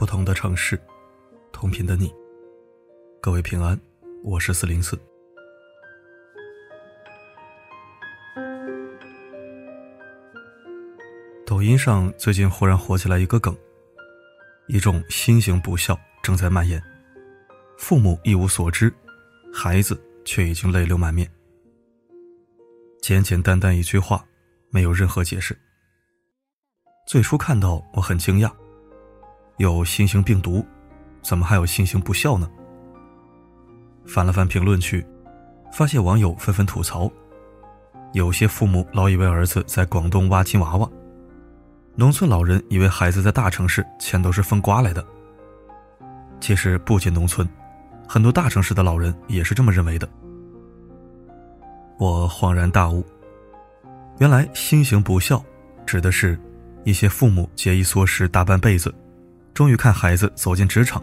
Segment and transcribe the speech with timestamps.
[0.00, 0.80] 不同的城市，
[1.52, 2.10] 同频的你。
[3.20, 3.78] 各位平安，
[4.24, 4.98] 我是四零四。
[11.44, 13.54] 抖音上最近忽然火起来一个梗，
[14.68, 16.82] 一种新型不孝正在蔓延，
[17.76, 18.90] 父母一无所知，
[19.52, 21.30] 孩子却已经泪流满面。
[23.02, 24.24] 简简单单一句话，
[24.70, 25.54] 没有任何解释。
[27.06, 28.50] 最初看到我很惊讶。
[29.60, 30.64] 有新型病毒，
[31.20, 32.48] 怎么还有新型不孝呢？
[34.06, 35.06] 翻了翻评论区，
[35.70, 37.12] 发现网友纷纷吐槽：
[38.14, 40.90] 有些父母老以为儿子在广东挖金娃娃，
[41.94, 45.06] 农村老人以为孩子在大城市钱都是风刮来的。
[46.40, 47.46] 其实不仅农村，
[48.08, 50.08] 很多大城市的老人也是这么认为的。
[51.98, 53.04] 我恍然大悟，
[54.20, 55.44] 原来新型不孝
[55.84, 56.40] 指的是
[56.82, 58.90] 一些父母节衣缩食大半辈子。
[59.52, 61.02] 终于看孩子走进职场，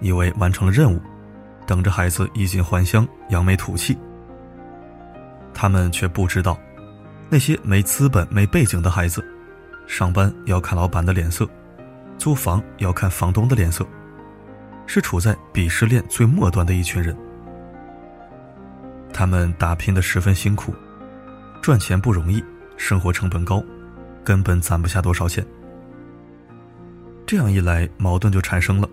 [0.00, 1.00] 以为完成了任务，
[1.66, 3.96] 等着孩子衣锦还乡、扬眉吐气。
[5.54, 6.58] 他们却不知道，
[7.30, 9.24] 那些没资本、没背景的孩子，
[9.86, 11.48] 上班要看老板的脸色，
[12.18, 13.86] 租房要看房东的脸色，
[14.86, 17.16] 是处在鄙视链最末端的一群人。
[19.12, 20.74] 他们打拼的十分辛苦，
[21.62, 22.44] 赚钱不容易，
[22.76, 23.64] 生活成本高，
[24.22, 25.42] 根本攒不下多少钱。
[27.26, 28.88] 这样一来，矛盾就产生了。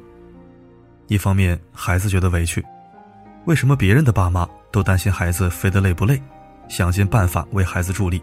[1.08, 2.66] 一方面，孩子觉得委屈，
[3.46, 6.20] 为什么别人的爸妈都担心孩子飞得累不累，
[6.68, 8.20] 想尽办法为孩子助力，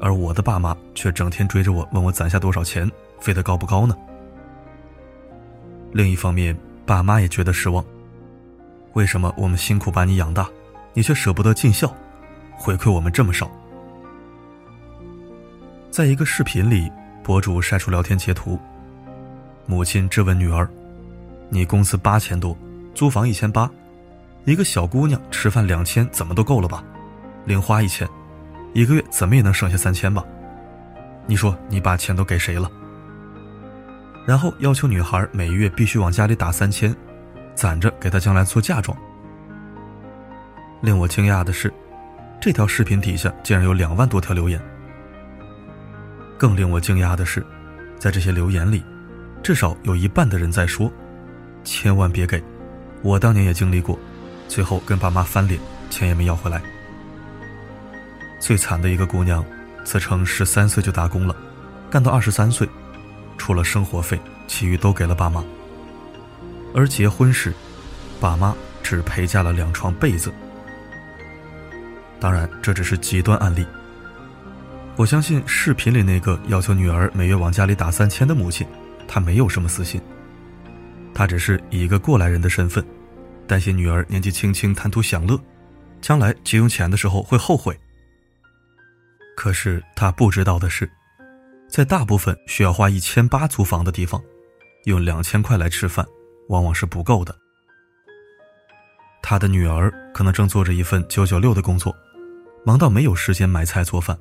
[0.00, 3.96] 而我的爸妈却整天追着我问我攒下多少钱，飞得高不高呢？
[5.92, 7.84] 另一方面，爸妈也觉得失望，
[8.92, 10.48] 为什么我们辛苦把你养大，
[10.92, 11.92] 你却舍不得尽孝，
[12.52, 13.50] 回馈我们这么少？
[15.90, 16.88] 在一个视频里，
[17.24, 18.56] 博主晒出聊天截图。
[19.66, 20.68] 母亲质问女儿
[21.48, 22.56] ：“你工资八千多，
[22.94, 23.70] 租房一千八，
[24.44, 26.84] 一个小姑娘吃饭两千怎么都够了吧？
[27.46, 28.06] 零花一千，
[28.74, 30.22] 一个月怎么也能省下三千吧？
[31.26, 32.70] 你说你把钱都给谁了？”
[34.26, 36.94] 然后要求女孩每月必须往家里打三千，
[37.54, 38.96] 攒着给她将来做嫁妆。
[40.82, 41.72] 令我惊讶的是，
[42.40, 44.60] 这条视频底下竟然有两万多条留言。
[46.36, 47.44] 更令我惊讶的是，
[47.98, 48.82] 在这些留言里。
[49.44, 50.90] 至少有一半的人在说
[51.64, 52.42] ：“千万别给，
[53.02, 53.98] 我当年也经历过，
[54.48, 55.60] 最后跟爸妈翻脸，
[55.90, 56.62] 钱也没要回来。”
[58.40, 59.44] 最惨的一个姑娘，
[59.84, 61.36] 自称十三岁就打工了，
[61.90, 62.66] 干到二十三岁，
[63.36, 65.44] 除了生活费，其余都给了爸妈。
[66.74, 67.52] 而结婚时，
[68.18, 70.32] 爸妈只陪嫁了两床被子。
[72.18, 73.66] 当然，这只是极端案例。
[74.96, 78.66] 我相信视频里那个要求女儿每月往家里打三千的母亲。
[79.06, 80.00] 他没有什么私心，
[81.12, 82.84] 他只是以一个过来人的身份，
[83.46, 85.38] 担心女儿年纪轻轻贪图享乐，
[86.00, 87.78] 将来急用钱的时候会后悔。
[89.36, 90.90] 可是他不知道的是，
[91.68, 94.22] 在大部分需要花一千八租房的地方，
[94.84, 96.06] 用两千块来吃饭，
[96.48, 97.34] 往往是不够的。
[99.22, 101.94] 他的女儿可能正做着一份九九六的工作，
[102.64, 104.18] 忙到没有时间买菜做饭，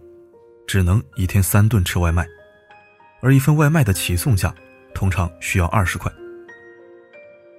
[0.65, 2.25] 只能一天三顿吃外卖，
[3.21, 4.53] 而一份外卖的起送价。
[4.93, 6.11] 通常需要二十块，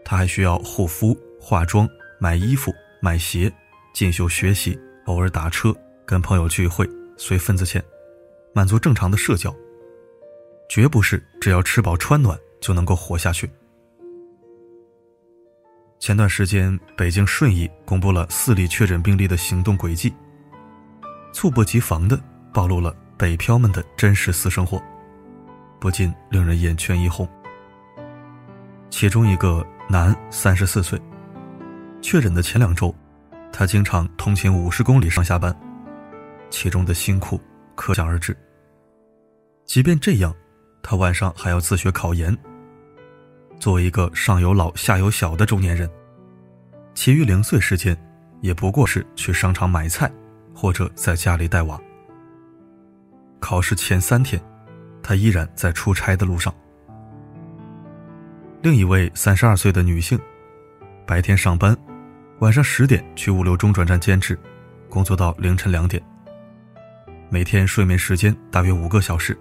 [0.05, 3.53] 他还需要护肤、化妆、买衣服、买鞋、
[3.93, 5.75] 进修学习，偶尔打车、
[6.07, 7.83] 跟朋友聚会、随份子钱，
[8.55, 9.55] 满足正常的社交。
[10.69, 13.51] 绝不是只要吃饱穿暖就能够活下去。
[15.99, 20.13] 前段时间，北京顺义公布了四例确诊病例的行动轨迹，
[21.33, 22.19] 猝不及防的
[22.53, 24.83] 暴露了北漂们的真实私生活。
[25.85, 27.29] 不禁令人眼圈一红。
[28.89, 30.99] 其中一个男，三十四岁，
[32.01, 32.95] 确诊的前两周，
[33.53, 35.55] 他经常通勤五十公里上下班，
[36.49, 37.39] 其中的辛苦
[37.75, 38.35] 可想而知。
[39.67, 40.35] 即便这样，
[40.83, 42.35] 他晚上还要自学考研。
[43.61, 45.87] 作为一个上有老下有小的中年人，
[46.95, 47.95] 其余零碎时间，
[48.41, 50.11] 也不过是去商场买菜，
[50.55, 51.79] 或者在家里带娃。
[53.39, 54.43] 考试前三天。
[55.05, 56.53] 他依然在出差的路上。
[58.63, 60.19] 另一位三十二岁的女性，
[61.07, 61.77] 白天上班，
[62.39, 64.37] 晚上十点去物流中转站兼职，
[64.89, 66.03] 工作到凌晨两点。
[67.29, 69.37] 每天睡眠时间大约五个小时。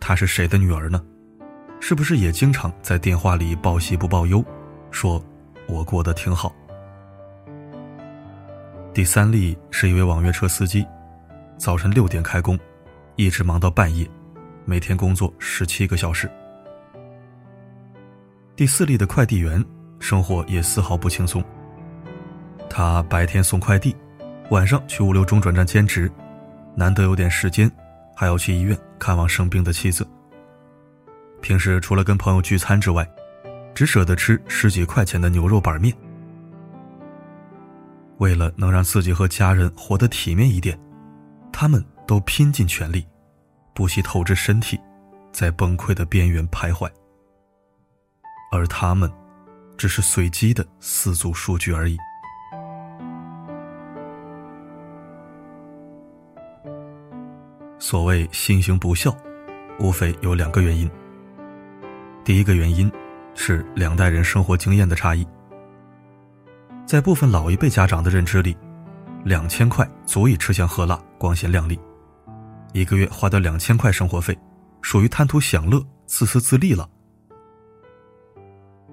[0.00, 1.04] 她是谁的女儿呢？
[1.78, 4.42] 是不是也经常在电话里报喜不报忧，
[4.90, 5.22] 说
[5.66, 6.50] 我过得挺好？
[8.94, 10.86] 第三例是一位网约车司机，
[11.58, 12.58] 早晨六点开工。
[13.16, 14.08] 一直忙到半夜，
[14.64, 16.28] 每天工作十七个小时。
[18.56, 19.64] 第四例的快递员
[20.00, 21.42] 生活也丝毫不轻松。
[22.68, 23.94] 他白天送快递，
[24.50, 26.10] 晚上去物流中转站兼职，
[26.74, 27.70] 难得有点时间，
[28.16, 30.04] 还要去医院看望生病的妻子。
[31.40, 33.08] 平时除了跟朋友聚餐之外，
[33.76, 35.94] 只舍得吃十几块钱的牛肉板面。
[38.18, 40.76] 为了能让自己和家人活得体面一点，
[41.52, 43.06] 他们都拼尽全力，
[43.74, 44.78] 不惜透支身体，
[45.32, 46.90] 在崩溃的边缘徘徊。
[48.52, 49.10] 而他们，
[49.76, 51.96] 只是随机的四组数据而已。
[57.78, 59.14] 所谓心行不孝，
[59.78, 60.90] 无非有两个原因。
[62.24, 62.90] 第一个原因
[63.34, 65.26] 是两代人生活经验的差异。
[66.86, 68.56] 在部分老一辈家长的认知里，
[69.24, 71.78] 两千块足以吃香喝辣、光鲜亮丽，
[72.74, 74.36] 一个月花掉两千块生活费，
[74.82, 76.90] 属于贪图享乐、自私自利了。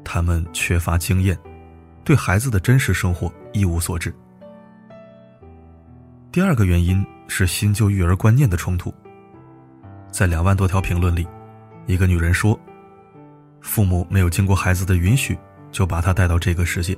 [0.03, 1.35] 他们缺乏经验，
[2.03, 4.13] 对孩子的真实生活一无所知。
[6.31, 8.93] 第二个原因是新旧育儿观念的冲突。
[10.11, 11.27] 在两万多条评论里，
[11.87, 12.57] 一个女人说
[13.61, 15.35] ：“父母没有经过孩子的允许
[15.71, 16.95] 就把他带到这个世界，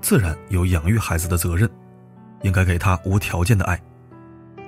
[0.00, 1.68] 自然有养育孩子的责任，
[2.44, 3.78] 应该给他无条件的爱。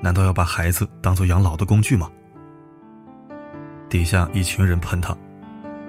[0.01, 2.11] 难道要把孩子当做养老的工具吗？”
[3.89, 5.17] 底下一群人喷他：“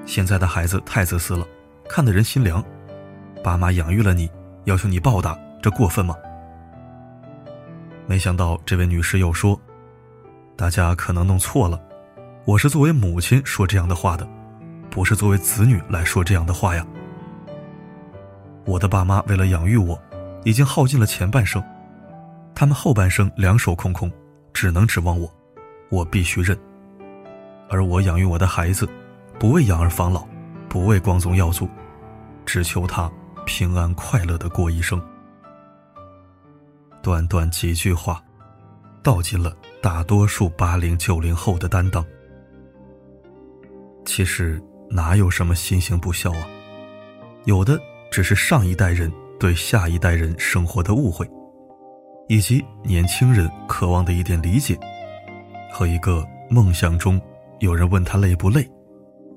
[0.05, 1.45] 现在的孩子太自私了，
[1.87, 2.63] 看得人心凉。
[3.43, 4.29] 爸妈养育了你，
[4.65, 6.15] 要求你报答，这过分吗？”
[8.07, 9.59] 没想到这位女士又说
[10.57, 11.79] ：“大家可能弄错了，
[12.45, 14.27] 我是作为母亲说这样的话的，
[14.89, 16.85] 不是作为子女来说这样的话呀。
[18.65, 19.97] 我的爸妈为了养育我，
[20.43, 21.63] 已经耗尽了前半生，
[22.53, 24.11] 他们后半生两手空空，
[24.53, 25.31] 只能指望我，
[25.89, 26.57] 我必须认。
[27.69, 28.87] 而我养育我的孩子，
[29.39, 30.27] 不为养儿防老，
[30.69, 31.67] 不为光宗耀祖，
[32.45, 33.11] 只求他
[33.45, 35.01] 平安快乐的过一生。”
[37.01, 38.23] 短短几句话，
[39.01, 42.05] 道尽了大多数八零九零后的担当。
[44.05, 46.47] 其实哪有什么心行不孝啊，
[47.45, 47.79] 有的
[48.11, 51.27] 只是上一代人对下一代人生活的误会，
[52.31, 54.79] 以及年轻人渴望的一点理解，
[55.69, 57.19] 和一个梦想中
[57.59, 58.65] 有人问他累不累，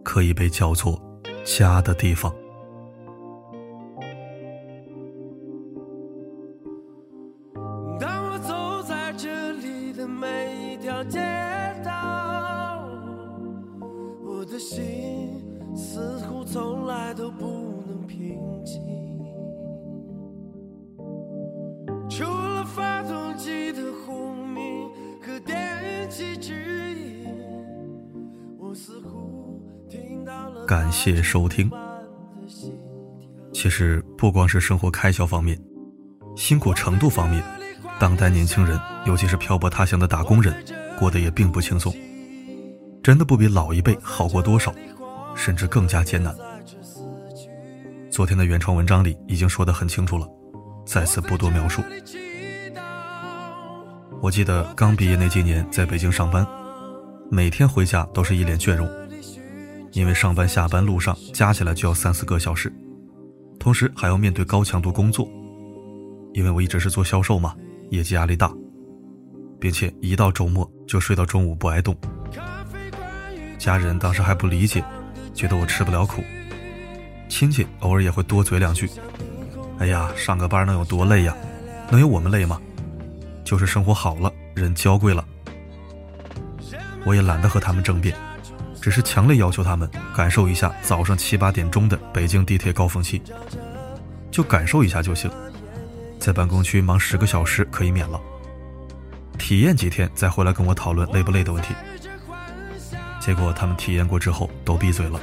[0.04, 0.96] 可以被叫做
[1.42, 2.32] 家的地方。
[7.98, 11.18] 当我走在这里的每一条街
[30.66, 31.70] 感谢收听。
[33.52, 35.58] 其实不光是生活开销方面，
[36.36, 37.42] 辛苦程度方面，
[37.98, 40.54] 当代年轻人，尤其是漂泊他乡的打工人，
[40.98, 41.94] 过得也并不轻松。
[43.02, 44.74] 真的不比老一辈好过多少，
[45.34, 46.34] 甚至更加艰难。
[48.10, 50.26] 昨天的原创文章里已经说得很清楚了，
[50.86, 51.82] 再次不多描述。
[54.22, 56.46] 我记得刚毕业那几年，在北京上班，
[57.30, 58.88] 每天回家都是一脸倦容。
[59.94, 62.70] 因为上班下班路上加起来就要三四个小时，
[63.60, 65.26] 同时还要面对高强度工作。
[66.32, 67.54] 因为我一直是做销售嘛，
[67.90, 68.52] 业绩压力大，
[69.60, 71.96] 并且一到周末就睡到中午不挨冻。
[73.56, 74.84] 家人当时还不理解，
[75.32, 76.24] 觉得我吃不了苦。
[77.28, 78.90] 亲戚偶尔也会多嘴两句
[79.78, 81.36] ：“哎呀，上个班能有多累呀？
[81.88, 82.60] 能有我们累吗？
[83.44, 85.24] 就是生活好了，人娇贵了。”
[87.06, 88.16] 我也懒得和他们争辩。
[88.84, 93.22] 只是强烈要求他们感受一下早上七八点钟的北京地铁高峰期，
[94.30, 95.30] 就感受一下就行。
[96.18, 98.20] 在办公区忙十个小时可以免了，
[99.38, 101.72] 体验几天再回来跟我讨论累不累的问题。
[103.18, 105.18] 结果他们体验过之后都闭嘴了。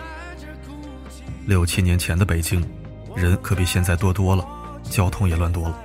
[1.46, 2.68] 六七年前的北京，
[3.16, 4.44] 人可比现在多多了，
[4.82, 5.80] 交通也乱多了。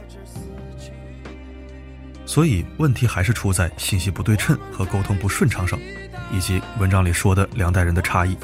[2.24, 5.78] 所以问题还是出在信息不对称和沟通不顺畅上。
[6.32, 8.36] 以及文章里说的两代人的差异，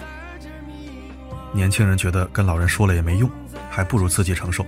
[1.53, 3.31] 年轻人觉得跟老人说了也没用，
[3.71, 4.65] 还不如自己承受；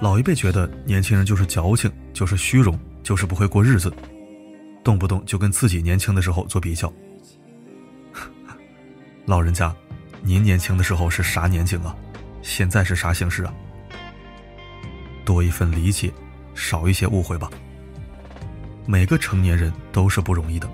[0.00, 3.92] 老一辈觉得年轻人就是矫情，就是虚荣，就是不会过日子，
[4.82, 6.92] 动不动就跟自己年轻的时候做比较。
[9.26, 9.74] 老人家，
[10.22, 11.94] 您年轻的时候是啥年景啊？
[12.42, 13.52] 现在是啥形势啊？
[15.24, 16.12] 多一份理解，
[16.54, 17.50] 少一些误会吧。
[18.86, 20.66] 每个成年人都是不容易的。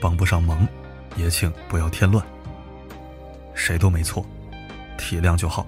[0.00, 0.66] 帮不上忙，
[1.16, 2.24] 也请不要添乱。
[3.54, 4.24] 谁都没错，
[4.96, 5.66] 体谅就好。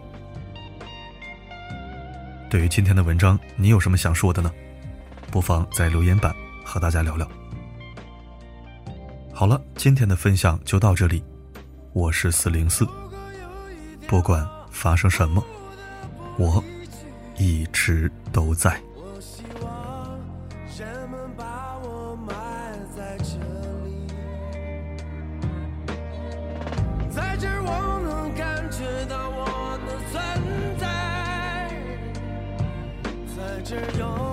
[2.49, 4.51] 对于今天的文章，你有什么想说的呢？
[5.31, 6.35] 不妨在留言板
[6.65, 7.27] 和大家聊聊。
[9.33, 11.25] 好了，今天的分享就到这里。
[11.95, 12.87] 我是四零四，
[14.07, 15.43] 不管发生什么，
[16.39, 16.63] 我
[17.37, 18.81] 一直都在。
[33.65, 34.32] 只有